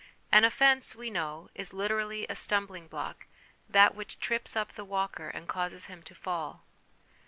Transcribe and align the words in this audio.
An 0.31 0.43
offence, 0.45 0.95
we 0.95 1.11
know, 1.11 1.51
is 1.53 1.73
literally 1.73 2.25
a 2.27 2.33
stumbling 2.35 2.87
block, 2.87 3.27
that 3.69 3.93
which 3.93 4.19
trips 4.19 4.55
up 4.55 4.73
the 4.73 4.83
walker 4.83 5.29
and 5.29 5.47
causes 5.47 5.85
him 5.85 6.01
to 6.01 6.15
fall. 6.15 6.63